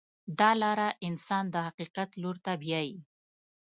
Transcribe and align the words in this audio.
دا 0.39 0.51
لاره 0.61 0.89
انسان 1.07 1.43
د 1.51 1.55
حقیقت 1.67 2.09
لور 2.21 2.35
ته 2.45 2.51
بیایي. 2.61 2.97